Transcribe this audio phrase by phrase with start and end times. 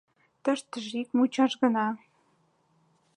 [0.43, 1.87] Тыштыже ик мучаш гына...